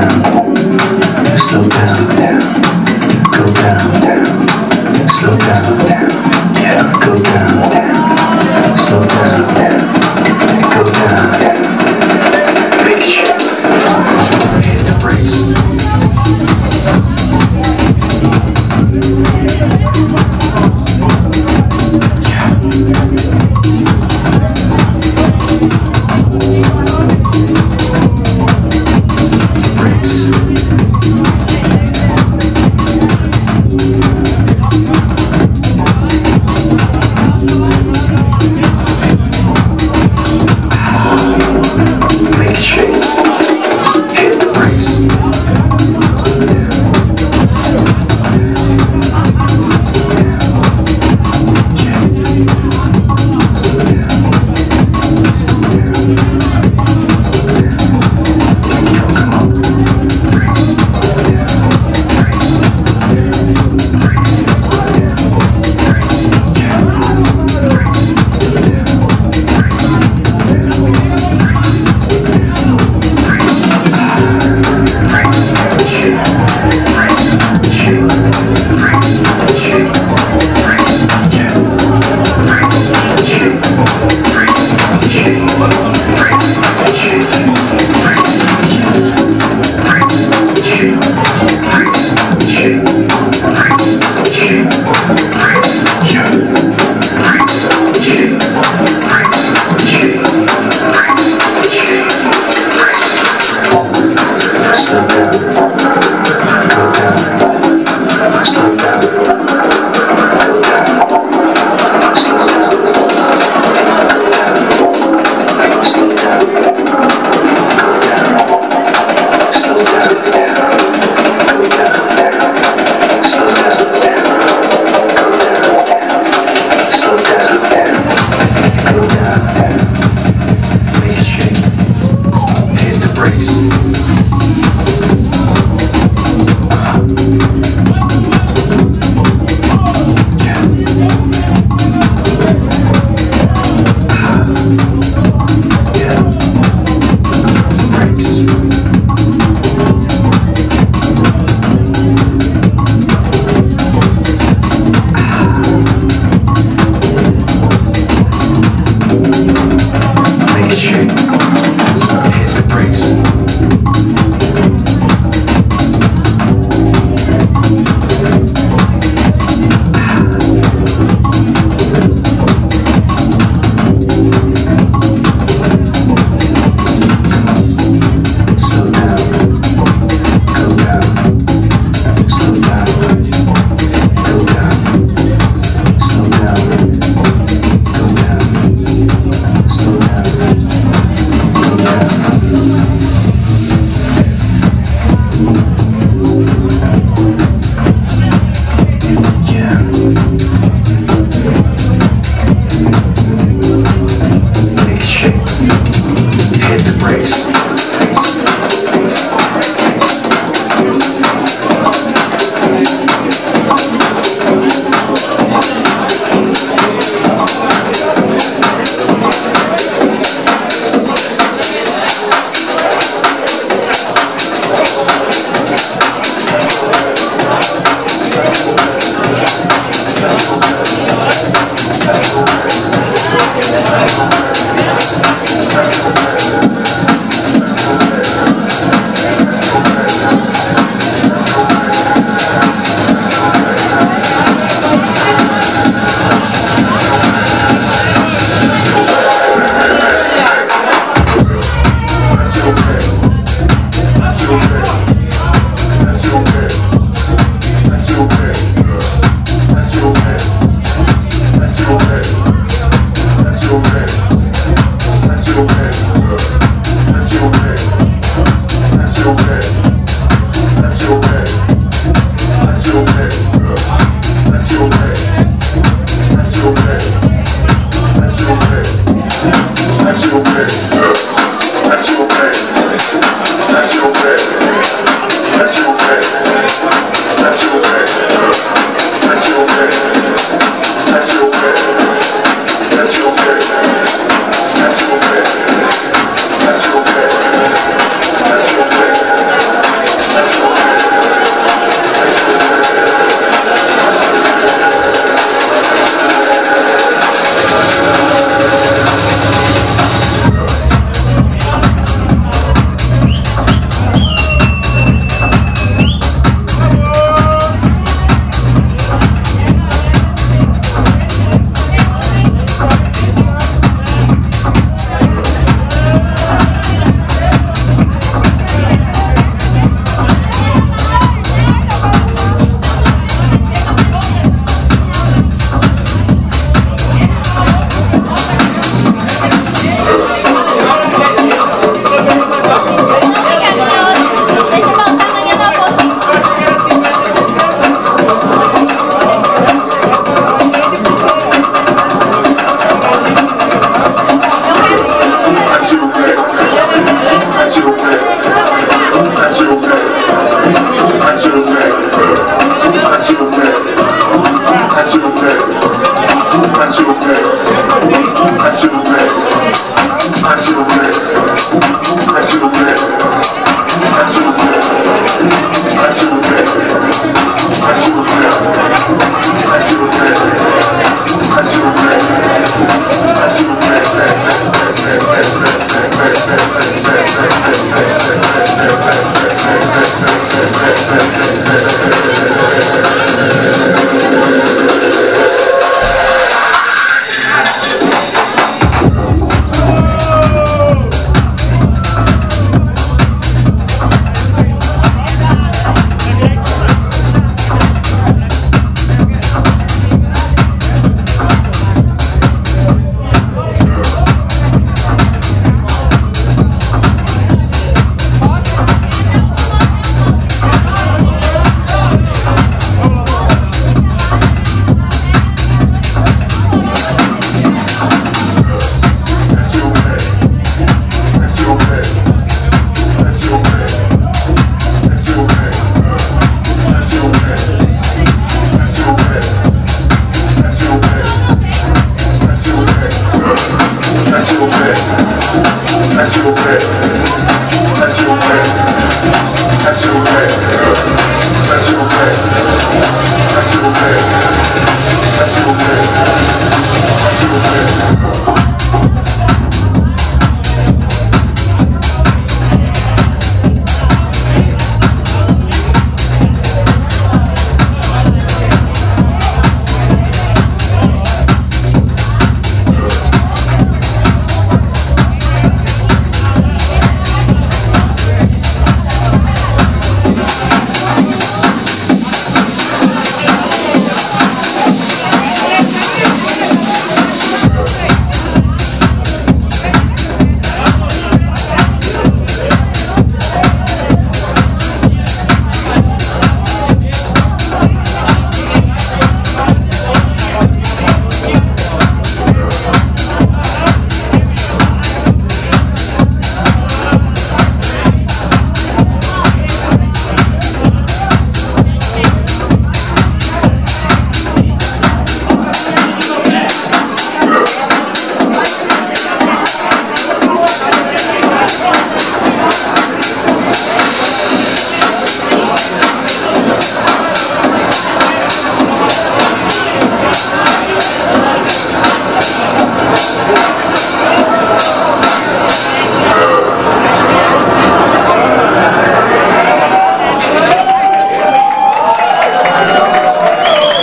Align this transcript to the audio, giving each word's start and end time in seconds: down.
down. 0.00 0.27